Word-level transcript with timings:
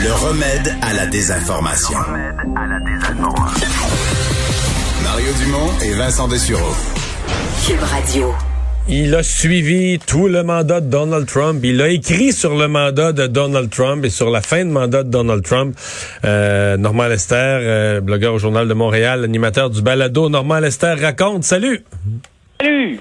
Le 0.00 0.12
remède 0.12 0.74
à 0.80 0.92
la 0.94 1.06
désinformation. 1.06 1.98
Mario 5.02 5.32
Dumont 5.40 5.70
et 5.84 5.92
Vincent 5.94 6.28
Dessureau. 6.28 6.72
Cube 7.66 7.80
Radio. 7.80 8.32
Il 8.88 9.12
a 9.16 9.24
suivi 9.24 9.98
tout 9.98 10.28
le 10.28 10.44
mandat 10.44 10.80
de 10.80 10.88
Donald 10.88 11.26
Trump. 11.26 11.60
Il 11.64 11.82
a 11.82 11.88
écrit 11.88 12.32
sur 12.32 12.56
le 12.56 12.68
mandat 12.68 13.12
de 13.12 13.26
Donald 13.26 13.70
Trump 13.70 14.04
et 14.04 14.10
sur 14.10 14.30
la 14.30 14.40
fin 14.40 14.64
de 14.64 14.70
mandat 14.70 15.02
de 15.02 15.10
Donald 15.10 15.42
Trump. 15.42 15.76
Euh, 16.24 16.76
Normand 16.76 17.08
Lester, 17.08 17.34
euh, 17.34 18.00
blogueur 18.00 18.34
au 18.34 18.38
Journal 18.38 18.68
de 18.68 18.74
Montréal, 18.74 19.24
animateur 19.24 19.68
du 19.68 19.82
balado. 19.82 20.28
Normand 20.28 20.60
Lester 20.60 20.94
raconte. 21.00 21.42
Salut! 21.42 21.82
Salut! 22.60 23.00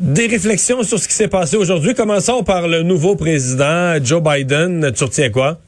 Des 0.00 0.26
réflexions 0.26 0.84
sur 0.84 0.98
ce 0.98 1.06
qui 1.06 1.14
s'est 1.14 1.28
passé 1.28 1.58
aujourd'hui. 1.58 1.94
Commençons 1.94 2.44
par 2.44 2.66
le 2.66 2.82
nouveau 2.82 3.14
président, 3.14 4.02
Joe 4.02 4.22
Biden. 4.22 4.90
Tu 4.94 5.04
retiens 5.04 5.28
quoi? 5.28 5.58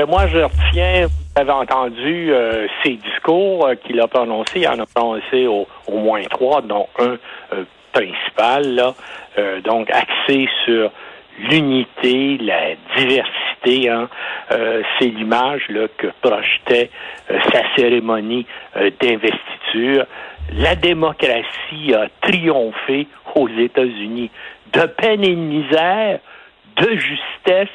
Ben 0.00 0.06
moi, 0.06 0.26
je 0.28 0.38
retiens, 0.38 1.08
vous 1.08 1.42
avez 1.42 1.50
entendu 1.50 2.32
euh, 2.32 2.66
ses 2.82 2.94
discours 2.94 3.66
euh, 3.66 3.74
qu'il 3.74 4.00
a 4.00 4.08
prononcés. 4.08 4.60
Il 4.60 4.68
en 4.68 4.78
a 4.78 4.86
prononcé 4.86 5.46
au, 5.46 5.66
moins 5.90 6.22
trois, 6.22 6.62
dont 6.62 6.88
un 6.98 7.18
euh, 7.52 7.64
principal, 7.92 8.94
euh, 9.36 9.60
donc 9.60 9.90
axé 9.90 10.48
sur 10.64 10.90
l'unité, 11.38 12.38
la 12.38 12.76
diversité. 12.96 13.90
Hein. 13.90 14.08
C'est 14.48 15.08
l'image 15.08 15.66
que 15.98 16.06
projetait 16.22 16.90
sa 17.52 17.60
cérémonie 17.76 18.46
d'investiture. 18.74 20.06
La 20.54 20.76
démocratie 20.76 21.94
a 21.94 22.06
triomphé 22.22 23.06
aux 23.34 23.48
États-Unis 23.48 24.30
de 24.72 24.86
peine 24.86 25.24
et 25.24 25.34
de 25.34 25.40
misère, 25.40 26.20
de 26.76 26.88
justesse, 26.96 27.68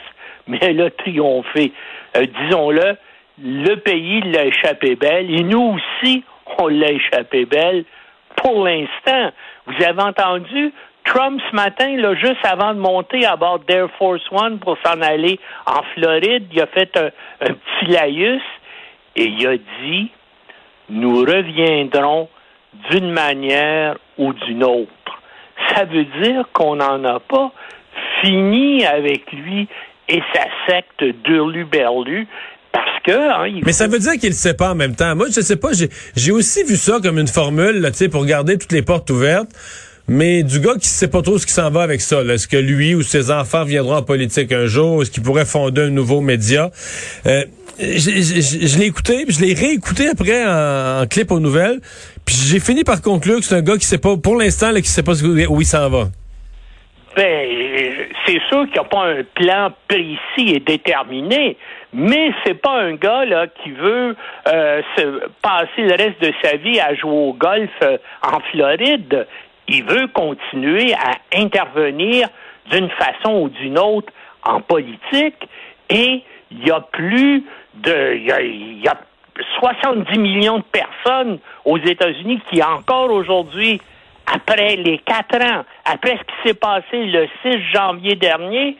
mais 0.48 0.60
elle 0.62 0.82
a 0.82 0.90
triomphé. 0.92 1.72
Euh, 2.18 2.26
disons-le, 2.42 2.98
le 3.44 3.76
pays 3.76 4.22
l'a 4.22 4.46
échappé 4.46 4.96
belle 4.96 5.30
et 5.32 5.44
nous 5.44 5.78
aussi, 5.78 6.24
on 6.58 6.68
l'a 6.68 6.92
échappé 6.92 7.46
belle 7.46 7.86
pour 8.38 8.66
l'instant. 8.66 9.32
Vous 9.68 9.84
avez 9.84 10.02
entendu? 10.02 10.74
Trump 11.06 11.40
ce 11.52 11.56
matin, 11.56 11.98
juste 12.16 12.44
avant 12.44 12.74
de 12.74 12.80
monter 12.80 13.26
à 13.26 13.36
bord 13.36 13.60
d'Air 13.60 13.90
Force 14.00 14.24
One 14.32 14.58
pour 14.58 14.76
s'en 14.84 15.02
aller 15.02 15.40
en 15.68 15.84
Floride, 15.94 16.48
il 16.52 16.60
a 16.60 16.66
fait 16.66 16.98
un, 16.98 17.12
un 17.42 17.54
petit 17.54 17.92
laïus 17.92 18.42
et 19.16 19.26
il 19.26 19.48
a 19.48 19.56
dit 19.56 20.10
nous 20.90 21.20
reviendrons 21.20 22.30
d'une 22.90 23.12
manière 23.12 23.98
ou 24.18 24.34
d'une 24.34 24.64
autre. 24.64 25.22
Ça 25.74 25.86
veut 25.86 26.06
dire 26.22 26.46
qu'on 26.54 26.76
n'en 26.78 27.04
a 27.04 27.20
pas 27.20 27.52
fini 28.22 28.86
avec 28.86 29.32
lui 29.32 29.68
et 30.10 30.22
sa 30.34 30.44
secte 30.68 31.04
d'Hurluberlu 31.26 32.28
parce 32.72 33.02
que... 33.06 33.12
Hein, 33.12 33.48
il 33.48 33.64
Mais 33.66 33.72
ça 33.72 33.88
veut 33.88 34.00
dire 34.00 34.14
qu'il 34.14 34.30
ne 34.30 34.36
sait 34.36 34.54
pas 34.54 34.72
en 34.72 34.76
même 34.76 34.96
temps. 34.96 35.16
Moi, 35.16 35.28
je 35.34 35.42
sais 35.42 35.56
pas, 35.56 35.70
j'ai- 35.74 36.32
aussi 36.32 36.64
vu 36.64 36.76
ça 36.76 37.00
comme 37.02 37.18
une 37.20 37.28
formule 37.28 37.80
là, 37.82 37.92
tu 37.92 37.98
sais, 37.98 38.10
pour 38.10 38.26
garder 38.26 38.58
toutes 38.58 38.72
les 38.74 38.82
portes 38.82 39.10
ouvertes. 39.10 39.50
Mais 40.08 40.44
du 40.44 40.60
gars 40.60 40.76
qui 40.80 40.88
sait 40.88 41.08
pas 41.08 41.24
trop 41.24 41.40
ce 41.40 41.48
qui 41.48 41.54
s'en 41.54 41.72
va 41.72 41.82
avec 41.82 42.00
ça, 42.00 42.22
est-ce 42.22 42.48
que 42.48 42.58
lui 42.58 42.94
ou 42.94 43.02
ses 43.02 43.32
enfants 43.32 43.64
viendront 43.64 43.96
en 43.96 44.04
politique 44.04 44.52
un 44.52 44.68
jour, 44.68 45.02
est-ce 45.02 45.10
qu'il 45.10 45.24
pourrait 45.24 45.46
fonder 45.46 45.82
un 45.82 45.90
nouveau 45.90 46.22
média? 46.22 46.70
Euh, 47.26 47.44
je 47.80 47.98
je- 47.98 48.68
je 48.68 48.78
l'ai 48.78 48.86
écouté, 48.86 49.26
puis 49.26 49.36
je 49.36 49.42
l'ai 49.44 49.56
réécouté 49.56 50.08
après 50.10 50.46
en, 50.46 51.02
en 51.02 51.08
clip 51.08 51.32
aux 51.32 51.40
nouvelles, 51.40 51.80
puis 52.24 52.36
j'ai 52.36 52.60
fini 52.60 52.84
par 52.84 53.02
conclure 53.02 53.40
que 53.40 53.46
c'est 53.46 53.56
un 53.56 53.64
gars 53.64 53.78
qui 53.78 53.86
sait 53.88 53.98
pas, 53.98 54.16
pour 54.16 54.36
l'instant, 54.36 54.72
qui 54.76 54.84
sait 54.90 55.02
pas 55.02 55.14
où 55.24 55.62
il 55.62 55.66
s'en 55.66 55.90
va. 55.90 56.10
Ben, 57.16 57.48
c'est 58.26 58.42
sûr 58.50 58.64
qu'il 58.66 58.74
n'y 58.74 58.80
a 58.80 58.84
pas 58.84 59.06
un 59.06 59.24
plan 59.24 59.70
précis 59.88 60.56
et 60.56 60.60
déterminé, 60.60 61.58
mais 61.94 62.32
c'est 62.44 62.56
pas 62.56 62.82
un 62.82 62.96
gars 62.96 63.26
là 63.26 63.48
qui 63.48 63.72
veut 63.72 64.16
euh, 64.48 64.82
se 64.98 65.28
passer 65.42 65.84
le 65.84 65.96
reste 65.96 66.22
de 66.22 66.34
sa 66.44 66.58
vie 66.58 66.80
à 66.80 66.96
jouer 66.96 67.12
au 67.12 67.34
golf 67.34 67.70
euh, 67.84 67.98
en 68.24 68.40
Floride. 68.52 69.28
Il 69.68 69.84
veut 69.84 70.08
continuer 70.08 70.94
à 70.94 71.12
intervenir 71.38 72.28
d'une 72.72 72.90
façon 72.92 73.42
ou 73.42 73.50
d'une 73.50 73.78
autre 73.78 74.12
en 74.44 74.62
politique 74.62 75.48
et 75.90 76.24
il 76.52 76.68
y 76.68 76.72
a 76.72 76.82
plus 76.82 77.44
de 77.76 78.16
il 78.16 78.84
y 78.84 78.88
a 78.88 78.96
70 79.60 80.18
millions 80.20 80.60
de 80.60 80.64
personnes 80.64 81.40
aux 81.66 81.78
États-Unis 81.78 82.42
qui 82.50 82.64
encore 82.64 83.12
aujourd'hui 83.12 83.82
après 84.34 84.76
les 84.78 85.00
quatre 85.00 85.42
ans, 85.42 85.64
après 85.86 86.18
ce 86.18 86.24
qui 86.24 86.48
s'est 86.48 86.54
passé 86.56 87.06
le 87.06 87.28
6 87.44 87.58
janvier 87.74 88.16
dernier, 88.16 88.78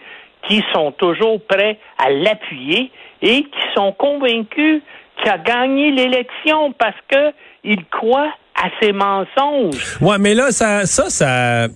qui 0.48 0.64
sont 0.74 0.92
toujours 0.92 1.40
prêts 1.46 1.80
à 1.98 2.10
l'appuyer 2.10 2.92
et 3.22 3.44
qui 3.44 3.74
sont 3.76 3.92
convaincus 3.94 4.82
qu'il 5.18 5.32
a 5.32 5.38
gagné 5.38 5.92
l'élection 5.92 6.74
parce 6.74 6.98
que 7.08 7.32
il 7.64 7.84
croit 7.86 8.32
à 8.56 8.70
ses 8.82 8.92
mensonges. 8.92 9.98
Ouais, 10.02 10.18
mais 10.20 10.34
là, 10.34 10.52
ça, 10.52 10.86
ça, 10.86 11.10
ça. 11.10 11.68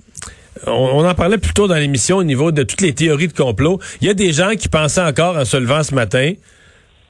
On, 0.68 1.08
en 1.08 1.16
parlait 1.16 1.38
plus 1.38 1.54
tôt 1.54 1.68
dans 1.68 1.76
l'émission 1.76 2.18
au 2.18 2.24
niveau 2.24 2.52
de 2.52 2.64
toutes 2.64 2.82
les 2.82 2.94
théories 2.94 3.28
de 3.28 3.34
complot. 3.34 3.80
Il 4.02 4.08
y 4.08 4.10
a 4.10 4.14
des 4.14 4.34
gens 4.34 4.52
qui 4.52 4.68
pensaient 4.68 5.02
encore 5.02 5.38
en 5.38 5.46
se 5.46 5.58
levant 5.58 5.84
ce 5.84 5.96
matin 5.96 6.34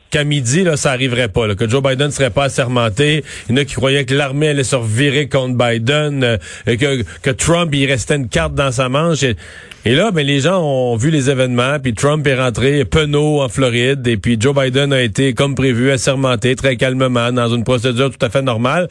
qu'à 0.10 0.24
midi, 0.24 0.64
là, 0.64 0.78
ça 0.78 0.92
arriverait 0.92 1.28
pas, 1.28 1.54
que 1.56 1.70
Joe 1.70 1.84
Biden 1.84 2.08
ne 2.08 2.12
serait 2.12 2.30
pas 2.30 2.46
assermenté. 2.46 3.24
Il 3.48 3.56
y 3.56 3.60
en 3.60 3.62
a 3.62 3.66
qui 3.66 3.76
croyaient 3.76 4.06
que 4.06 4.16
l'armée 4.16 4.50
allait 4.50 4.64
se 4.64 4.76
revirer 4.76 5.28
contre 5.28 5.56
Biden, 5.56 6.24
euh, 6.24 6.38
et 6.68 6.78
que, 6.78 7.04
que 7.22 7.30
Trump, 7.30 7.74
il 7.74 7.86
restait 7.86 8.16
une 8.16 8.30
carte 8.30 8.54
dans 8.54 8.72
sa 8.72 8.90
manche. 8.90 9.24
Et 9.86 9.96
là, 9.96 10.12
ben, 10.12 10.26
les 10.26 10.42
gens 10.42 10.62
ont 10.62 10.96
vu 10.96 11.10
les 11.10 11.30
événements, 11.30 11.80
puis 11.82 11.94
Trump 11.94 12.26
est 12.28 12.36
rentré 12.36 12.84
penaud 12.86 13.42
en 13.42 13.50
Floride, 13.50 14.06
et 14.08 14.18
puis 14.18 14.38
Joe 14.40 14.56
Biden 14.56 14.92
a 14.92 15.02
été, 15.02 15.34
comme 15.34 15.56
prévu, 15.56 15.92
assermenté 15.92 16.56
très 16.56 16.76
calmement 16.76 17.32
dans 17.32 17.48
une 17.48 17.64
procédure 17.64 18.12
tout 18.12 18.26
à 18.26 18.30
fait 18.30 18.42
normale. 18.42 18.88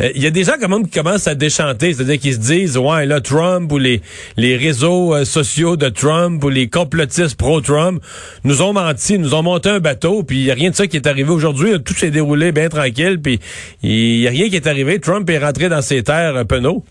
Euh, 0.00 0.10
Il 0.14 0.22
y 0.22 0.26
a 0.26 0.30
des 0.30 0.44
gens 0.44 0.54
quand 0.60 0.68
même 0.68 0.88
qui 0.88 0.98
commencent 0.98 1.28
à 1.28 1.34
déchanter, 1.34 1.92
c'est-à-dire 1.92 2.18
qu'ils 2.18 2.34
se 2.34 2.40
disent, 2.40 2.76
ouais, 2.76 3.06
là, 3.06 3.20
Trump 3.20 3.70
ou 3.72 3.78
les, 3.78 4.00
les 4.36 4.56
réseaux 4.56 5.14
euh, 5.14 5.24
sociaux 5.24 5.76
de 5.76 5.88
Trump 5.88 6.42
ou 6.42 6.48
les 6.48 6.68
complotistes 6.68 7.38
pro-Trump 7.38 8.02
nous 8.44 8.62
ont 8.62 8.72
menti, 8.72 9.18
nous 9.18 9.34
ont 9.34 9.42
monté 9.42 9.68
un 9.68 9.80
bateau, 9.80 10.22
puis 10.22 10.38
il 10.38 10.44
n'y 10.44 10.50
a 10.50 10.54
rien 10.54 10.70
de 10.70 10.74
ça 10.74 10.86
qui 10.86 10.96
est 10.96 11.06
arrivé 11.06 11.30
aujourd'hui. 11.30 11.82
Tout 11.82 11.94
s'est 11.94 12.10
déroulé 12.10 12.52
bien 12.52 12.68
tranquille, 12.68 13.20
puis 13.22 13.38
il 13.82 14.20
n'y 14.20 14.26
a 14.26 14.30
rien 14.30 14.48
qui 14.48 14.56
est 14.56 14.66
arrivé. 14.66 14.98
Trump 14.98 15.28
est 15.30 15.38
rentré 15.38 15.68
dans 15.68 15.82
ses 15.82 16.02
terres 16.02 16.36
euh, 16.36 16.44
penaud. 16.44 16.84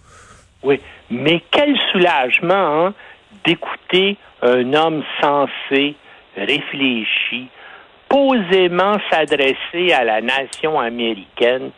Oui, 0.63 0.79
mais 1.09 1.41
quel 1.51 1.75
soulagement 1.91 2.87
hein, 2.87 2.93
d'écouter 3.45 4.17
un 4.41 4.73
homme 4.73 5.03
sensé, 5.21 5.95
réfléchi, 6.35 7.47
posément 8.09 8.97
s'adresser 9.09 9.93
à 9.93 10.03
la 10.03 10.21
nation 10.21 10.79
américaine 10.79 11.71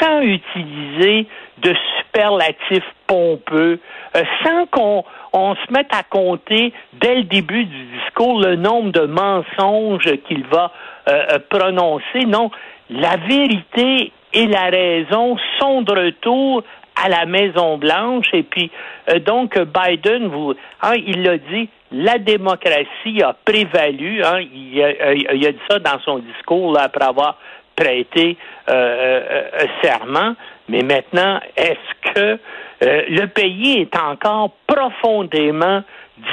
sans 0.00 0.20
utiliser 0.20 1.26
de 1.58 1.74
superlatifs 1.98 2.94
pompeux, 3.06 3.78
euh, 4.16 4.22
sans 4.44 4.66
qu'on 4.66 5.04
on 5.32 5.54
se 5.54 5.72
mette 5.72 5.92
à 5.94 6.02
compter 6.02 6.72
dès 6.94 7.16
le 7.16 7.22
début 7.24 7.64
du 7.64 7.84
discours 7.98 8.40
le 8.40 8.56
nombre 8.56 8.90
de 8.92 9.06
mensonges 9.06 10.10
qu'il 10.26 10.44
va 10.46 10.72
euh, 11.08 11.24
euh, 11.32 11.38
prononcer. 11.48 12.24
Non, 12.26 12.50
la 12.88 13.16
vérité 13.16 14.12
et 14.32 14.46
la 14.46 14.64
raison 14.64 15.36
sont 15.58 15.82
de 15.82 15.92
retour 15.92 16.64
à 17.02 17.08
la 17.08 17.26
Maison 17.26 17.78
Blanche 17.78 18.26
et 18.32 18.42
puis 18.42 18.70
euh, 19.08 19.18
donc 19.18 19.58
Biden 19.58 20.28
vous 20.28 20.54
hein, 20.82 20.94
il 21.06 21.22
l'a 21.22 21.38
dit 21.38 21.68
la 21.92 22.18
démocratie 22.18 23.22
a 23.22 23.34
prévalu 23.44 24.22
hein, 24.22 24.40
il, 24.40 24.82
a, 24.82 24.86
euh, 24.86 25.48
a 25.48 25.52
dit 25.52 25.58
ça 25.68 25.78
dans 25.78 25.98
son 26.00 26.18
discours 26.18 26.78
après 26.78 27.04
avoir 27.04 27.38
prêté 27.74 28.36
euh, 28.68 29.50
serment. 29.82 30.34
Mais 30.68 30.82
maintenant 30.82 31.40
est-ce 31.56 32.12
que 32.12 32.38
le 32.82 33.26
pays 33.26 33.80
est 33.80 33.96
encore 33.96 34.52
profondément 34.66 35.82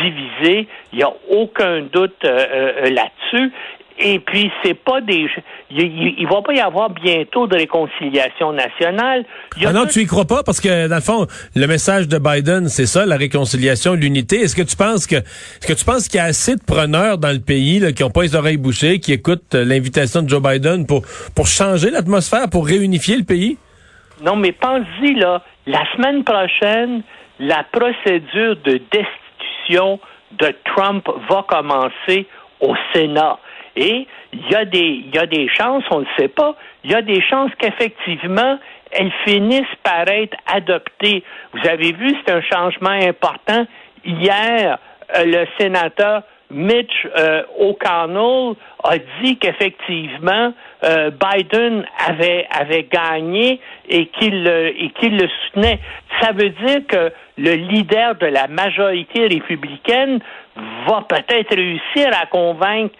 divisé? 0.01 0.67
Il 0.91 0.97
n'y 0.97 1.03
a 1.03 1.13
aucun 1.29 1.81
doute 1.81 2.23
là-dessus 2.23 3.51
Et 3.99 4.19
puis, 4.19 4.51
c'est 4.63 4.75
pas 4.75 5.01
des. 5.01 5.27
Il, 5.71 6.27
va 6.27 6.41
pas 6.43 6.53
y 6.53 6.59
avoir 6.59 6.91
bientôt 6.91 7.47
de 7.47 7.55
réconciliation 7.55 8.53
nationale. 8.53 9.25
Ah 9.65 9.73
non, 9.73 9.85
tu 9.87 10.01
y 10.01 10.05
crois 10.05 10.25
pas 10.25 10.43
parce 10.43 10.61
que 10.61 10.87
dans 10.87 10.95
le 10.95 11.01
fond, 11.01 11.25
le 11.55 11.65
message 11.65 12.07
de 12.07 12.19
Biden, 12.19 12.69
c'est 12.69 12.85
ça, 12.85 13.07
la 13.07 13.17
réconciliation, 13.17 13.95
l'unité. 13.95 14.41
Est-ce 14.41 14.55
que 14.55 14.61
tu 14.61 14.75
penses 14.75 15.07
que, 15.07 15.15
est-ce 15.15 15.67
que 15.67 15.73
tu 15.73 15.83
penses 15.83 16.07
qu'il 16.07 16.19
y 16.19 16.21
a 16.21 16.25
assez 16.25 16.55
de 16.55 16.63
preneurs 16.63 17.17
dans 17.17 17.31
le 17.31 17.39
pays 17.39 17.79
là, 17.79 17.91
qui 17.91 18.03
ont 18.03 18.11
pas 18.11 18.21
les 18.21 18.35
oreilles 18.35 18.57
bouchées, 18.57 18.99
qui 18.99 19.13
écoutent 19.13 19.55
euh, 19.55 19.65
l'invitation 19.65 20.21
de 20.21 20.29
Joe 20.29 20.41
Biden 20.41 20.85
pour 20.85 21.01
pour 21.35 21.47
changer 21.47 21.89
l'atmosphère, 21.89 22.49
pour 22.51 22.67
réunifier 22.67 23.17
le 23.17 23.23
pays? 23.23 23.57
Non, 24.21 24.35
mais 24.35 24.51
pense-y 24.51 25.15
là, 25.15 25.41
la 25.65 25.83
semaine 25.95 26.23
prochaine, 26.23 27.01
la 27.39 27.63
procédure 27.71 28.57
de 28.63 28.79
destitution 28.91 29.99
de 30.39 30.53
Trump 30.65 31.07
va 31.29 31.45
commencer 31.47 32.27
au 32.59 32.75
Sénat. 32.93 33.37
Et 33.77 34.07
il 34.33 34.51
y, 34.51 34.55
a 34.55 34.65
des, 34.65 35.05
y 35.13 35.17
a 35.19 35.27
des 35.27 35.47
chances, 35.49 35.83
on 35.91 35.99
ne 35.99 36.05
le 36.05 36.09
sait 36.17 36.27
pas, 36.29 36.55
il 36.83 36.91
y 36.91 36.95
a 36.95 37.03
des 37.03 37.21
chances 37.21 37.51
qu'effectivement, 37.59 38.57
elles 38.91 39.11
finissent 39.23 39.65
par 39.83 40.07
être 40.07 40.35
adoptées. 40.51 41.23
Vous 41.53 41.69
avez 41.69 41.91
vu, 41.91 42.15
c'est 42.25 42.33
un 42.33 42.41
changement 42.41 42.89
important. 42.89 43.67
Hier, 44.03 44.79
euh, 45.15 45.25
le 45.25 45.45
sénateur 45.59 46.23
Mitch 46.49 47.05
euh, 47.17 47.43
O'Connell 47.59 48.55
a 48.83 48.97
dit 49.21 49.37
qu'effectivement 49.37 50.53
euh, 50.83 51.11
Biden 51.11 51.85
avait 52.07 52.47
avait 52.49 52.87
gagné 52.89 53.59
et 53.89 54.07
qu'il 54.07 54.47
et 54.47 54.89
qu'il 54.99 55.17
le 55.17 55.27
soutenait. 55.27 55.79
Ça 56.21 56.31
veut 56.31 56.49
dire 56.49 56.87
que 56.87 57.11
le 57.37 57.53
leader 57.53 58.15
de 58.15 58.27
la 58.27 58.47
majorité 58.47 59.27
républicaine 59.27 60.19
va 60.87 61.05
peut-être 61.07 61.53
réussir 61.53 62.09
à 62.19 62.25
convaincre 62.27 62.95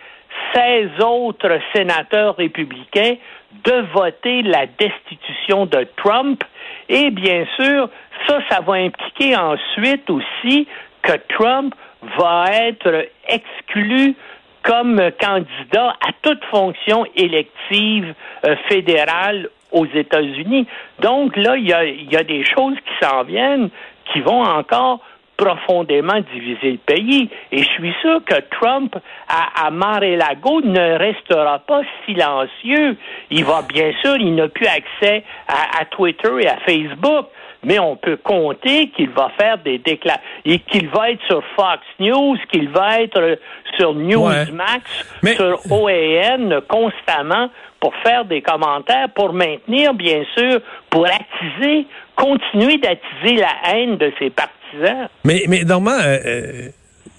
16 0.53 1.03
autres 1.03 1.59
sénateurs 1.73 2.35
républicains 2.35 3.15
de 3.63 3.85
voter 3.93 4.41
la 4.43 4.65
destitution 4.65 5.65
de 5.65 5.87
Trump. 5.97 6.43
Et 6.89 7.09
bien 7.11 7.45
sûr, 7.55 7.89
ça, 8.27 8.39
ça 8.49 8.61
va 8.61 8.73
impliquer 8.73 9.35
ensuite 9.35 10.09
aussi 10.09 10.67
que 11.01 11.13
Trump 11.35 11.73
va 12.17 12.45
être 12.51 13.07
exclu 13.27 14.15
comme 14.63 15.01
candidat 15.19 15.95
à 16.01 16.11
toute 16.21 16.43
fonction 16.45 17.05
élective 17.15 18.13
euh, 18.45 18.55
fédérale 18.67 19.49
aux 19.71 19.85
États-Unis. 19.85 20.67
Donc 20.99 21.35
là, 21.37 21.55
il 21.55 21.67
y 21.67 21.73
a, 21.73 21.85
y 21.85 22.15
a 22.15 22.23
des 22.23 22.43
choses 22.43 22.75
qui 22.75 23.05
s'en 23.05 23.23
viennent 23.23 23.69
qui 24.11 24.21
vont 24.21 24.43
encore 24.43 24.99
profondément 25.37 26.19
diviser 26.33 26.71
le 26.71 26.77
pays. 26.77 27.29
Et 27.51 27.59
je 27.59 27.69
suis 27.69 27.93
sûr 28.01 28.23
que 28.25 28.35
Trump, 28.59 28.95
à, 29.29 29.67
à 29.67 29.71
Mar-a-Lago, 29.71 30.61
ne 30.61 30.97
restera 30.97 31.59
pas 31.59 31.81
silencieux. 32.05 32.97
Il 33.29 33.45
va, 33.45 33.61
bien 33.61 33.91
sûr, 34.01 34.17
il 34.17 34.35
n'a 34.35 34.47
plus 34.49 34.67
accès 34.67 35.23
à, 35.47 35.85
Twitter 35.85 36.29
et 36.41 36.47
à 36.47 36.57
Facebook 36.65 37.27
mais 37.63 37.79
on 37.79 37.95
peut 37.95 38.17
compter 38.17 38.89
qu'il 38.89 39.09
va 39.09 39.29
faire 39.37 39.57
des 39.57 39.79
déclarations, 39.79 40.23
et 40.45 40.59
qu'il 40.59 40.87
va 40.89 41.09
être 41.09 41.25
sur 41.25 41.43
Fox 41.55 41.81
News, 41.99 42.37
qu'il 42.51 42.69
va 42.69 43.01
être 43.01 43.39
sur 43.77 43.95
Newsmax, 43.95 45.19
sur 45.35 45.59
OAN 45.71 46.61
constamment 46.69 47.49
pour 47.79 47.93
faire 47.97 48.25
des 48.25 48.41
commentaires, 48.41 49.09
pour 49.09 49.33
maintenir, 49.33 49.93
bien 49.95 50.23
sûr, 50.37 50.61
pour 50.89 51.07
attiser, 51.07 51.87
continuer 52.15 52.77
d'attiser 52.77 53.35
la 53.37 53.73
haine 53.73 53.97
de 53.97 54.13
ses 54.19 54.29
mais, 55.23 55.45
mais 55.47 55.63
normalement, 55.63 56.01
euh, 56.03 56.17
euh, 56.25 56.69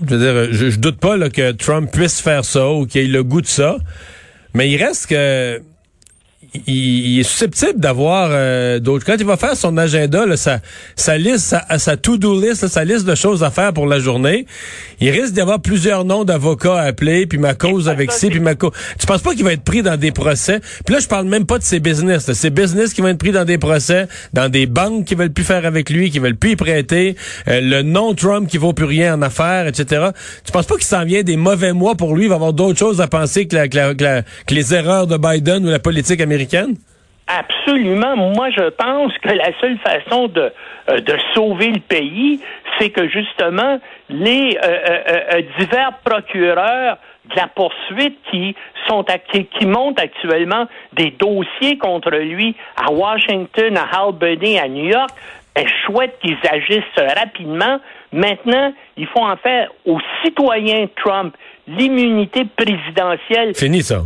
je 0.05 0.15
veux 0.15 0.19
dire, 0.19 0.53
je, 0.53 0.71
je 0.71 0.79
doute 0.79 0.99
pas 0.99 1.17
là, 1.17 1.31
que 1.31 1.53
Trump 1.53 1.91
puisse 1.91 2.21
faire 2.21 2.45
ça 2.45 2.71
ou 2.71 2.87
qu'il 2.87 3.03
ait 3.03 3.06
le 3.06 3.25
goût 3.25 3.41
de 3.41 3.47
ça. 3.47 3.77
Mais 4.55 4.71
il 4.71 4.83
reste 4.83 5.06
que 5.06 5.62
il, 6.67 7.21
est 7.21 7.23
susceptible 7.23 7.79
d'avoir 7.79 8.29
euh, 8.31 8.79
d'autres. 8.79 9.05
Quand 9.05 9.17
il 9.19 9.27
va 9.27 9.37
faire 9.37 9.57
son 9.57 9.77
agenda, 9.77 10.27
là, 10.27 10.37
sa, 10.37 10.61
sa 10.97 11.17
liste, 11.19 11.47
sa, 11.47 11.79
sa 11.79 11.97
to-do 11.97 12.41
list, 12.41 12.67
sa 12.69 12.85
liste 12.85 13.05
de 13.05 13.15
choses 13.15 13.43
à 13.43 13.51
faire 13.51 13.73
pour 13.73 13.87
la 13.87 13.99
journée, 13.99 14.47
il 15.01 15.11
risque 15.11 15.35
d'y 15.35 15.41
avoir 15.41 15.61
plusieurs 15.61 16.05
noms 16.05 16.25
d'avocats 16.25 16.81
à 16.81 16.83
appeler, 16.83 17.27
puis 17.27 17.39
ma 17.39 17.55
cause 17.55 17.89
avec 17.89 18.13
ci, 18.13 18.29
puis 18.29 18.41
ma 18.41 18.55
cause. 18.55 18.73
Tu 18.99 19.07
penses 19.07 19.23
pas 19.23 19.35
qu'il 19.35 19.45
va 19.45 19.53
être 19.53 19.63
pris 19.63 19.83
dans 19.83 19.97
des 19.97 20.13
procès? 20.13 20.61
Puis 20.85 20.95
là, 20.95 21.01
je 21.01 21.07
parle 21.07 21.27
même 21.27 21.47
pas 21.47 21.59
de 21.59 21.65
ses 21.65 21.81
business. 21.81 22.31
Ses 22.33 22.51
business 22.51 22.93
qui 22.95 23.01
vont 23.01 23.09
être 23.09 23.19
pris 23.19 23.33
dans 23.33 23.45
des 23.45 23.59
procès, 23.59 24.09
dans 24.33 24.49
des 24.49 24.67
banques 24.67 25.05
qui 25.05 25.15
veulent 25.15 25.33
plus 25.33 25.45
faire 25.45 25.65
avec 25.65 25.91
lui, 25.91 26.11
qui 26.11 26.19
veulent 26.19 26.37
plus 26.37 26.53
y 26.53 26.57
prêter, 26.57 27.17
euh, 27.49 27.61
le 27.61 27.83
nom 27.83 28.15
Trump 28.15 28.49
qui 28.49 28.59
vaut 28.59 28.73
plus 28.73 28.87
rien 28.87 29.15
en 29.15 29.23
affaires, 29.23 29.67
etc. 29.67 30.09
Tu 30.45 30.53
penses 30.53 30.67
pas 30.67 30.75
qu'il 30.77 30.85
s'en 30.85 31.05
vient 31.05 31.23
des 31.23 31.37
mauvais 31.37 31.73
mois 31.73 31.95
pour 31.95 32.17
lui? 32.17 32.25
Il 32.25 32.29
va 32.29 32.37
avoir 32.37 32.53
d'autres 32.53 32.79
choses 32.79 33.01
à 33.01 33.07
penser 33.07 33.47
que, 33.47 33.57
la, 33.57 33.69
que, 33.69 33.95
que 33.95 34.55
les 34.55 34.75
erreurs 34.75 35.07
de 35.07 35.17
Biden 35.17 35.67
ou 35.67 35.71
la 35.71 35.79
politique 35.79 36.21
américaine? 36.21 36.48
Absolument. 37.29 38.17
Moi, 38.17 38.49
je 38.50 38.71
pense 38.71 39.12
que 39.19 39.29
la 39.29 39.50
seule 39.61 39.79
façon 39.79 40.29
de, 40.29 40.50
euh, 40.91 41.00
de 41.00 41.15
sauver 41.35 41.71
le 41.71 41.81
pays, 41.81 42.41
c'est 42.79 42.89
que 42.89 43.06
justement 43.09 43.79
les 44.09 44.59
euh, 44.62 44.99
euh, 45.09 45.43
divers 45.59 45.93
procureurs 46.03 46.97
de 47.27 47.37
la 47.37 47.49
poursuite 47.49 48.17
qui 48.31 48.56
sont 48.87 49.05
qui, 49.31 49.45
qui, 49.45 49.67
montent 49.67 50.00
actuellement 50.00 50.67
des 50.95 51.11
dossiers 51.11 51.77
contre 51.77 52.11
lui 52.12 52.56
à 52.77 52.91
Washington, 52.91 53.77
à 53.77 54.00
Albany, 54.00 54.59
à 54.59 54.67
New 54.67 54.87
York, 54.87 55.11
ben, 55.55 55.67
chouette 55.85 56.17
qu'ils 56.23 56.39
agissent 56.50 56.83
rapidement. 57.19 57.79
Maintenant, 58.11 58.73
il 58.97 59.06
faut 59.09 59.21
en 59.21 59.37
faire 59.37 59.69
aux 59.85 60.00
citoyens 60.25 60.87
Trump 60.97 61.37
l'immunité 61.67 62.47
présidentielle. 62.56 63.55
Fini 63.55 63.83
ça. 63.83 64.05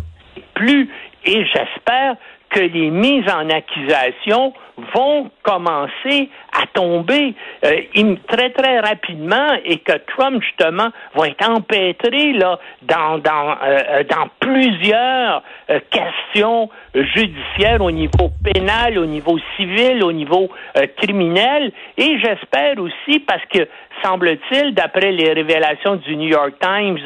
Plus 0.54 0.88
et 1.24 1.44
j'espère 1.44 2.16
que 2.52 2.60
les 2.60 2.90
mises 2.90 3.32
en 3.32 3.50
accusation 3.50 4.52
vont 4.94 5.30
commencer 5.42 6.28
à 6.52 6.66
tomber 6.66 7.34
euh, 7.64 8.14
très 8.28 8.50
très 8.50 8.80
rapidement 8.80 9.48
et 9.64 9.78
que 9.78 9.92
Trump 10.16 10.42
justement 10.42 10.90
va 11.14 11.28
être 11.28 11.48
empêtré 11.48 12.32
là 12.32 12.58
dans 12.82 13.18
dans 13.18 13.56
euh, 13.64 14.04
dans 14.04 14.28
plusieurs 14.40 15.42
euh, 15.70 15.80
questions 15.90 16.68
judiciaires 16.94 17.80
au 17.80 17.90
niveau 17.90 18.30
pénal, 18.44 18.98
au 18.98 19.06
niveau 19.06 19.38
civil, 19.56 20.02
au 20.04 20.12
niveau 20.12 20.50
criminel. 20.98 21.72
Et 21.96 22.18
j'espère 22.18 22.78
aussi 22.78 23.20
parce 23.20 23.44
que 23.46 23.66
semble-t-il 24.02 24.74
d'après 24.74 25.12
les 25.12 25.32
révélations 25.32 25.96
du 25.96 26.16
New 26.16 26.28
York 26.28 26.54
Times 26.60 26.98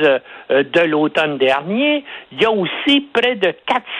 de 0.50 0.81
l'automne 0.81 1.38
dernier, 1.38 2.05
il 2.32 2.43
y 2.43 2.44
a 2.44 2.50
aussi 2.50 3.08
près 3.12 3.37
de 3.37 3.55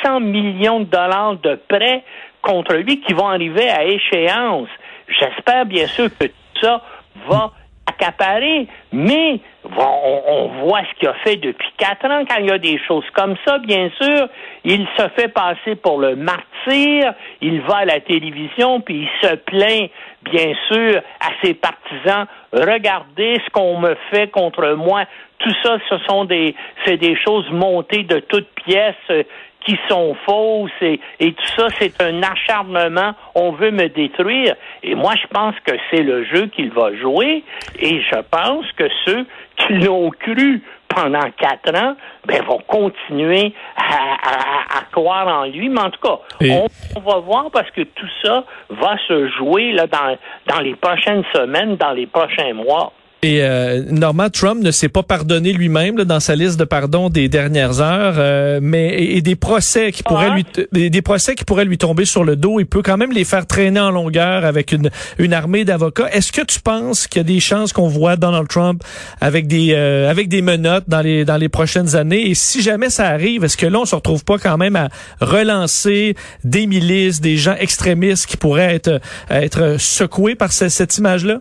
400 0.05 0.21
millions 0.21 0.81
de 0.81 0.87
dollars 0.87 1.37
de 1.37 1.59
prêts 1.69 2.03
contre 2.47 2.75
lui 2.77 3.01
qui 3.01 3.13
vont 3.13 3.29
arriver 3.29 3.69
à 3.69 3.85
échéance. 3.85 4.69
J'espère 5.09 5.67
bien 5.67 5.87
sûr 5.87 6.09
que 6.19 6.27
tout 6.27 6.61
ça 6.63 6.81
va 7.29 7.51
accaparer, 7.87 8.67
mais 8.93 9.41
on, 9.65 10.51
voit 10.63 10.81
ce 10.83 10.99
qu'il 10.99 11.09
a 11.09 11.15
fait 11.25 11.37
depuis 11.37 11.69
quatre 11.77 12.05
ans. 12.07 12.25
Quand 12.29 12.39
il 12.39 12.47
y 12.47 12.51
a 12.51 12.59
des 12.59 12.79
choses 12.87 13.05
comme 13.15 13.37
ça, 13.47 13.59
bien 13.59 13.91
sûr, 14.01 14.29
il 14.65 14.87
se 14.97 15.09
fait 15.17 15.29
passer 15.29 15.77
pour 15.77 15.99
le 15.99 16.17
martyr, 16.17 17.15
il 17.41 17.61
va 17.63 17.79
à 17.79 17.85
la 17.85 18.01
télévision, 18.01 18.81
puis 18.81 19.07
il 19.07 19.29
se 19.29 19.35
plaint, 19.37 19.91
bien 20.23 20.53
sûr, 20.69 21.01
à 21.21 21.31
ses 21.43 21.55
partisans. 21.55 22.27
Regardez 22.53 23.41
ce 23.45 23.51
qu'on 23.51 23.79
me 23.79 23.97
fait 24.11 24.29
contre 24.31 24.75
moi. 24.75 25.05
Tout 25.39 25.55
ça, 25.63 25.79
ce 25.89 25.99
sont 26.09 26.25
des, 26.25 26.55
c'est 26.85 26.97
des 26.97 27.17
choses 27.25 27.49
montées 27.51 28.03
de 28.03 28.19
toutes 28.21 28.49
pièces 28.65 29.27
qui 29.67 29.77
sont 29.89 30.17
fausses 30.25 30.71
et, 30.81 31.01
tout 31.19 31.47
ça, 31.57 31.67
c'est 31.79 32.01
un 32.01 32.23
acharnement. 32.23 33.15
On 33.35 33.51
veut 33.53 33.73
me 33.73 33.89
détruire. 33.89 34.55
Et 34.83 34.95
moi, 34.95 35.15
je 35.21 35.27
pense 35.27 35.55
que 35.65 35.73
c'est 35.91 36.03
le 36.03 36.25
jeu 36.25 36.47
qu'il 36.47 36.71
va 36.71 36.95
jouer. 36.97 37.43
Et 37.81 38.01
je 38.01 38.21
pense 38.31 38.65
que 38.73 38.85
ceux 39.05 39.27
qui 39.57 39.75
l'ont 39.75 40.11
cru 40.11 40.63
pendant 40.89 41.29
quatre 41.37 41.75
ans, 41.77 41.97
ben, 42.27 42.43
vont 42.45 42.63
continuer 42.67 43.53
à, 43.77 44.83
croire 44.93 45.27
en 45.27 45.45
lui. 45.45 45.69
Mais 45.69 45.81
en 45.81 45.91
tout 45.91 46.01
cas, 46.01 46.19
on, 46.41 47.01
va 47.01 47.19
voir 47.19 47.51
parce 47.51 47.71
que 47.73 47.83
tout 47.83 48.09
ça 48.23 48.45
va 48.71 48.97
se 49.09 49.29
jouer 49.31 49.73
là, 49.73 49.87
dans, 49.87 50.17
dans 50.47 50.61
les 50.61 50.75
prochaines 50.77 51.25
semaines, 51.35 51.77
dans 51.77 51.93
les 51.93 52.07
prochains 52.07 52.55
mois. 52.55 52.93
Et 53.23 53.43
euh, 53.43 53.83
Norman 53.91 54.29
Trump 54.29 54.63
ne 54.63 54.71
s'est 54.71 54.91
pas 54.91 55.03
pardonné 55.03 55.55
lui-même 55.55 55.97
dans 55.97 56.21
sa 56.21 56.37
liste 56.37 56.61
de 56.61 56.65
pardons 56.65 57.09
des 57.09 57.31
dernières 57.31 57.81
heures, 57.81 58.17
euh, 58.19 58.61
mais 58.63 59.03
et, 59.03 59.23
des 59.23 59.37
procès 59.37 59.91
qui 59.91 60.03
pourraient 60.03 60.35
lui 60.35 60.45
des, 60.71 61.03
procès 61.03 61.35
qui 61.35 61.45
pourraient 61.45 61.65
lui 61.65 61.79
tomber 61.79 62.05
sur 62.05 62.25
le 62.25 62.37
dos, 62.37 62.61
il 62.61 62.67
peut 62.67 62.83
quand 62.83 62.99
même 62.99 63.13
les 63.13 63.25
faire 63.25 63.47
traîner 63.47 63.81
en 63.81 63.91
longueur 63.91 64.45
avec 64.45 64.71
une 64.71 64.91
une 65.19 65.33
armée 65.33 65.65
d'avocats. 65.65 66.11
Est-ce 66.13 66.31
que 66.31 66.43
tu 66.43 66.61
penses 66.61 67.07
qu'il 67.07 67.21
y 67.21 67.25
a 67.25 67.25
des 67.25 67.41
chances 67.41 67.73
qu'on 67.73 67.89
voit 67.89 68.17
Donald 68.17 68.49
Trump 68.49 68.85
avec 69.19 69.47
des 69.47 69.73
euh, 69.73 70.11
avec 70.11 70.29
des 70.29 70.43
menottes 70.43 70.85
dans 70.87 71.01
les 71.01 71.25
dans 71.25 71.39
les 71.39 71.49
prochaines 71.49 71.97
années? 71.97 72.29
Et 72.29 72.35
si 72.35 72.61
jamais 72.61 72.91
ça 72.91 73.07
arrive, 73.07 73.45
est-ce 73.45 73.57
que 73.57 73.67
là 73.67 73.79
on 73.81 73.87
se 73.87 73.95
retrouve 73.95 74.25
pas 74.25 74.37
quand 74.37 74.59
même 74.59 74.77
à 74.77 74.89
relancer 75.23 76.17
des 76.45 76.67
milices, 76.67 77.23
des 77.23 77.39
gens 77.39 77.55
extrémistes 77.59 78.27
qui 78.27 78.37
pourraient 78.37 78.75
être 78.75 79.01
être 79.31 79.77
secoués 79.81 80.35
par 80.35 80.53
cette 80.53 80.99
image-là? 80.99 81.41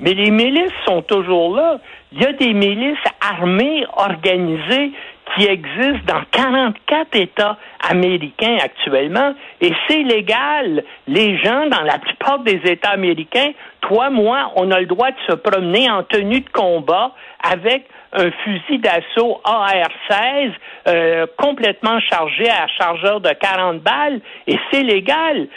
Mais 0.00 0.14
les 0.14 0.30
milices 0.30 0.72
sont 0.86 1.02
toujours 1.02 1.56
là. 1.56 1.78
Il 2.12 2.22
y 2.22 2.26
a 2.26 2.32
des 2.32 2.52
milices 2.52 2.96
armées, 3.20 3.84
organisées, 3.96 4.92
qui 5.36 5.46
existe 5.46 6.04
dans 6.06 6.22
44 6.30 7.14
États 7.16 7.58
américains 7.88 8.56
actuellement 8.62 9.34
et 9.60 9.72
c'est 9.86 10.02
légal. 10.02 10.84
Les 11.06 11.36
gens 11.38 11.66
dans 11.66 11.82
la 11.82 11.98
plupart 11.98 12.40
des 12.40 12.60
États 12.64 12.90
américains, 12.90 13.50
toi, 13.80 14.10
moi, 14.10 14.52
on 14.56 14.70
a 14.70 14.80
le 14.80 14.86
droit 14.86 15.10
de 15.10 15.16
se 15.28 15.34
promener 15.34 15.90
en 15.90 16.02
tenue 16.02 16.40
de 16.40 16.48
combat 16.50 17.12
avec 17.42 17.86
un 18.12 18.30
fusil 18.30 18.78
d'assaut 18.78 19.40
AR-16 19.44 20.52
euh, 20.86 21.26
complètement 21.36 22.00
chargé 22.00 22.48
à 22.48 22.66
chargeur 22.68 23.20
de 23.20 23.30
40 23.30 23.80
balles 23.80 24.20
et 24.46 24.58
c'est 24.70 24.82
légal. 24.82 25.48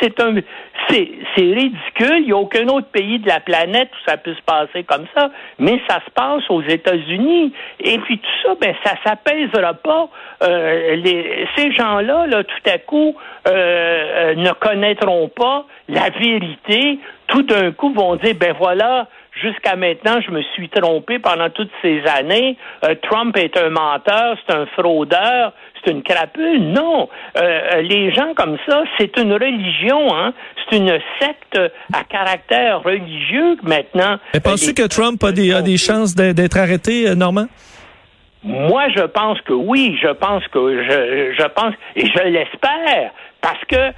C'est 0.00 0.20
un 0.20 0.34
c'est 0.88 1.08
ridicule. 1.36 2.18
Il 2.18 2.26
n'y 2.26 2.32
a 2.32 2.36
aucun 2.36 2.66
autre 2.68 2.88
pays 2.88 3.18
de 3.18 3.28
la 3.28 3.40
planète 3.40 3.88
où 3.92 4.10
ça 4.10 4.16
peut 4.16 4.34
se 4.34 4.42
passer 4.42 4.84
comme 4.84 5.06
ça, 5.14 5.30
mais 5.58 5.80
ça 5.88 6.00
se 6.04 6.10
passe 6.10 6.42
aux 6.50 6.62
États-Unis. 6.62 7.52
Et 7.80 7.98
puis 7.98 8.18
tout 8.18 8.30
ça, 8.42 8.54
ben 8.60 8.74
ça 8.84 8.94
s'apaisera 9.04 9.74
pas. 9.74 10.08
Euh, 10.42 10.96
les, 10.96 11.46
ces 11.56 11.72
gens-là, 11.72 12.26
là, 12.26 12.44
tout 12.44 12.70
à 12.70 12.78
coup, 12.78 13.14
euh, 13.46 13.50
euh, 13.50 14.34
ne 14.34 14.50
connaîtront 14.52 15.28
pas 15.28 15.66
la 15.88 16.10
vérité. 16.10 16.98
Tout 17.28 17.42
d'un 17.42 17.72
coup, 17.72 17.92
vont 17.92 18.16
dire 18.16 18.34
ben 18.38 18.54
voilà 18.58 19.06
jusqu'à 19.40 19.76
maintenant, 19.76 20.20
je 20.20 20.30
me 20.30 20.42
suis 20.54 20.68
trompé 20.68 21.18
pendant 21.18 21.50
toutes 21.50 21.70
ces 21.80 22.02
années. 22.06 22.56
Euh, 22.84 22.94
Trump 23.02 23.36
est 23.36 23.56
un 23.56 23.70
menteur, 23.70 24.36
c'est 24.46 24.54
un 24.54 24.66
fraudeur, 24.66 25.52
c'est 25.82 25.90
une 25.90 26.02
crapule. 26.02 26.72
Non, 26.72 27.08
euh, 27.36 27.82
les 27.82 28.12
gens 28.12 28.34
comme 28.34 28.58
ça, 28.68 28.82
c'est 28.98 29.16
une 29.18 29.32
religion, 29.32 30.14
hein. 30.14 30.32
C'est 30.70 30.78
une 30.78 30.98
secte 31.20 31.58
à 31.92 32.04
caractère 32.04 32.82
religieux 32.82 33.56
maintenant. 33.62 34.18
Mais 34.34 34.40
penses-tu 34.40 34.74
que 34.74 34.86
Trump 34.86 35.22
a 35.24 35.32
des, 35.32 35.52
a 35.52 35.62
des 35.62 35.76
chances 35.76 36.14
d'être 36.14 36.56
arrêté, 36.56 37.08
euh, 37.08 37.14
Normand? 37.14 37.46
Moi, 38.44 38.88
je 38.94 39.02
pense 39.02 39.40
que 39.42 39.52
oui. 39.52 39.96
Je 40.02 40.08
pense 40.08 40.46
que 40.48 40.82
je, 40.82 41.34
je 41.38 41.46
pense 41.48 41.74
et 41.94 42.06
je 42.06 42.22
l'espère 42.24 43.12
parce 43.40 43.64
que 43.68 43.92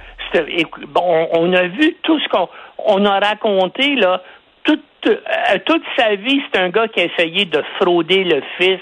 bon, 0.89 1.29
on 1.33 1.53
a 1.53 1.63
vu 1.63 1.95
tout 2.03 2.19
ce 2.19 2.27
qu'on 2.29 2.49
on 2.77 3.05
a 3.05 3.19
raconté 3.19 3.95
là 3.95 4.21
toute, 5.05 5.13
euh, 5.13 5.57
toute 5.65 5.83
sa 5.97 6.15
vie, 6.15 6.41
c'est 6.51 6.59
un 6.59 6.69
gars 6.69 6.87
qui 6.87 7.01
a 7.01 7.05
essayé 7.05 7.45
de 7.45 7.63
frauder 7.79 8.23
le 8.23 8.41
fisc. 8.57 8.81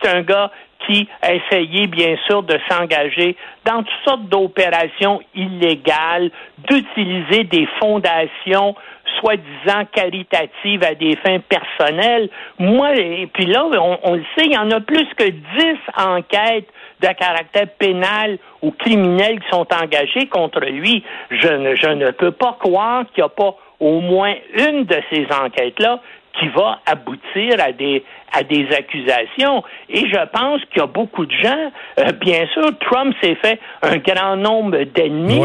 C'est 0.00 0.08
un 0.08 0.22
gars 0.22 0.50
qui 0.86 1.08
a 1.22 1.34
essayé, 1.34 1.86
bien 1.86 2.16
sûr, 2.26 2.42
de 2.42 2.58
s'engager 2.68 3.36
dans 3.64 3.82
toutes 3.82 4.04
sortes 4.04 4.28
d'opérations 4.28 5.20
illégales, 5.34 6.30
d'utiliser 6.68 7.44
des 7.44 7.68
fondations 7.80 8.74
soi-disant 9.20 9.84
caritatives 9.92 10.84
à 10.84 10.94
des 10.94 11.16
fins 11.16 11.40
personnelles. 11.40 12.30
Moi, 12.58 12.94
et 12.94 13.26
puis 13.26 13.46
là, 13.46 13.64
on, 14.04 14.14
le 14.14 14.24
sait, 14.36 14.44
il 14.46 14.52
y 14.52 14.58
en 14.58 14.70
a 14.70 14.80
plus 14.80 15.06
que 15.16 15.28
dix 15.28 15.78
enquêtes 15.96 16.68
de 17.00 17.08
caractère 17.08 17.68
pénal 17.78 18.38
ou 18.62 18.70
criminel 18.70 19.40
qui 19.40 19.48
sont 19.50 19.66
engagées 19.74 20.26
contre 20.28 20.60
lui. 20.60 21.04
Je 21.30 21.48
ne, 21.48 21.74
je 21.74 21.88
ne 21.88 22.10
peux 22.12 22.32
pas 22.32 22.56
croire 22.60 23.04
qu'il 23.12 23.22
n'y 23.22 23.26
a 23.26 23.28
pas 23.28 23.56
au 23.80 24.00
moins 24.00 24.34
une 24.56 24.84
de 24.84 24.96
ces 25.10 25.26
enquêtes-là 25.32 26.00
qui 26.38 26.48
va 26.48 26.80
aboutir 26.86 27.56
à 27.58 27.72
des 27.72 28.04
à 28.32 28.42
des 28.42 28.68
accusations. 28.76 29.64
Et 29.88 30.06
je 30.08 30.26
pense 30.32 30.60
qu'il 30.66 30.78
y 30.78 30.84
a 30.84 30.86
beaucoup 30.86 31.26
de 31.26 31.32
gens. 31.32 31.72
Euh, 31.98 32.12
bien 32.12 32.46
sûr, 32.52 32.70
Trump 32.80 33.14
s'est 33.22 33.36
fait 33.36 33.58
un 33.82 33.96
grand 33.96 34.36
nombre 34.36 34.82
d'ennemis. 34.84 35.40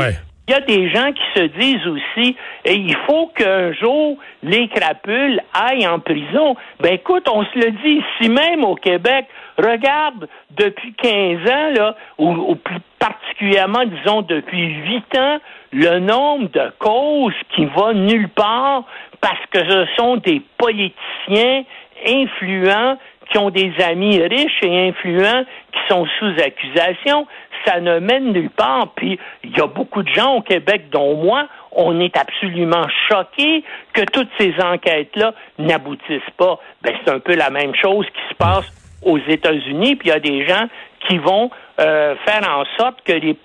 Il 0.47 0.51
y 0.51 0.55
a 0.55 0.59
des 0.59 0.89
gens 0.89 1.13
qui 1.13 1.39
se 1.39 1.45
disent 1.45 1.87
aussi, 1.87 2.35
et 2.65 2.73
il 2.73 2.95
faut 3.07 3.27
qu'un 3.27 3.71
jour 3.71 4.17
les 4.41 4.67
crapules 4.67 5.39
aillent 5.53 5.87
en 5.87 5.99
prison. 5.99 6.57
Ben 6.81 6.95
écoute, 6.95 7.29
on 7.31 7.45
se 7.45 7.59
le 7.59 7.71
dit 7.71 8.01
ici 8.01 8.29
même 8.29 8.65
au 8.65 8.75
Québec. 8.75 9.25
Regarde, 9.57 10.27
depuis 10.51 10.93
15 10.95 11.49
ans, 11.49 11.71
là, 11.75 11.95
ou, 12.17 12.55
plus 12.55 12.79
particulièrement, 12.99 13.85
disons, 13.85 14.21
depuis 14.21 14.67
8 14.67 15.17
ans, 15.17 15.37
le 15.71 15.99
nombre 15.99 16.49
de 16.49 16.73
causes 16.77 17.33
qui 17.55 17.65
vont 17.65 17.93
nulle 17.93 18.29
part 18.29 18.83
parce 19.21 19.45
que 19.49 19.59
ce 19.59 19.85
sont 19.95 20.17
des 20.17 20.41
politiciens 20.57 21.63
influents 22.05 22.97
qui 23.31 23.37
ont 23.37 23.49
des 23.49 23.73
amis 23.83 24.21
riches 24.21 24.61
et 24.61 24.89
influents 24.89 25.43
qui 25.71 25.79
sont 25.89 26.05
sous 26.19 26.33
accusation, 26.41 27.27
ça 27.65 27.79
ne 27.79 27.99
mène 27.99 28.33
nulle 28.33 28.49
part. 28.49 28.89
Puis 28.95 29.19
il 29.43 29.57
y 29.57 29.61
a 29.61 29.67
beaucoup 29.67 30.03
de 30.03 30.13
gens 30.13 30.35
au 30.35 30.41
Québec, 30.41 30.89
dont 30.91 31.15
moi, 31.15 31.47
on 31.71 31.99
est 31.99 32.15
absolument 32.17 32.87
choqués 33.09 33.63
que 33.93 34.01
toutes 34.01 34.29
ces 34.37 34.53
enquêtes-là 34.61 35.33
n'aboutissent 35.57 36.21
pas. 36.37 36.59
Ben, 36.81 36.93
c'est 37.03 37.11
un 37.11 37.19
peu 37.19 37.35
la 37.35 37.49
même 37.49 37.73
chose 37.75 38.05
qui 38.07 38.21
se 38.29 38.35
passe 38.35 38.71
aux 39.03 39.17
États-Unis, 39.17 39.95
puis 39.95 40.09
il 40.09 40.11
y 40.11 40.15
a 40.15 40.19
des 40.19 40.47
gens 40.47 40.67
qui 41.07 41.17
vont 41.17 41.49
euh, 41.79 42.15
faire 42.25 42.47
en 42.49 42.63
sorte 42.77 43.01
que 43.03 43.13
les 43.13 43.37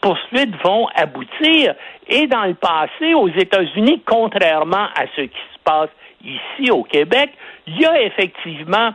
poursuites 0.00 0.54
vont 0.62 0.88
aboutir. 0.94 1.74
Et 2.08 2.26
dans 2.26 2.44
le 2.44 2.54
passé, 2.54 3.14
aux 3.14 3.28
États-Unis, 3.28 4.02
contrairement 4.04 4.88
à 4.96 5.04
ce 5.16 5.22
qui 5.22 5.38
se 5.54 5.58
passe 5.64 5.90
ici 6.24 6.70
au 6.70 6.82
Québec, 6.82 7.30
il 7.66 7.80
y 7.80 7.86
a 7.86 8.02
effectivement 8.02 8.92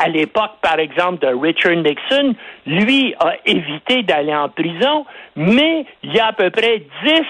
à 0.00 0.08
l'époque, 0.08 0.52
par 0.62 0.78
exemple, 0.78 1.18
de 1.26 1.34
Richard 1.34 1.76
Nixon, 1.76 2.34
lui 2.66 3.14
a 3.20 3.34
évité 3.44 4.02
d'aller 4.02 4.34
en 4.34 4.48
prison, 4.48 5.04
mais 5.36 5.84
il 6.02 6.14
y 6.14 6.20
a 6.20 6.28
à 6.28 6.32
peu 6.32 6.50
près 6.50 6.82
dix 7.04 7.26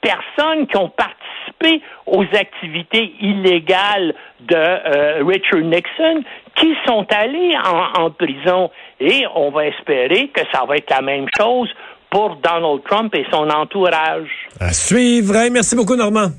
personnes 0.00 0.66
qui 0.66 0.76
ont 0.76 0.90
participé 0.90 1.82
aux 2.06 2.24
activités 2.34 3.14
illégales 3.20 4.14
de 4.40 4.54
euh, 4.56 5.24
Richard 5.24 5.60
Nixon 5.60 6.24
qui 6.56 6.74
sont 6.86 7.06
allés 7.10 7.54
en, 7.64 8.02
en, 8.02 8.10
prison. 8.10 8.70
Et 9.00 9.24
on 9.34 9.50
va 9.50 9.66
espérer 9.66 10.28
que 10.28 10.40
ça 10.52 10.64
va 10.66 10.76
être 10.76 10.90
la 10.90 11.02
même 11.02 11.26
chose 11.36 11.68
pour 12.10 12.36
Donald 12.36 12.82
Trump 12.84 13.14
et 13.14 13.24
son 13.30 13.48
entourage. 13.48 14.30
À 14.58 14.72
suivre. 14.72 15.34
merci 15.50 15.76
beaucoup, 15.76 15.94
Normand. 15.94 16.30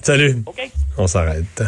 Salut. 0.00 0.36
On 0.98 1.06
s'arrête. 1.06 1.62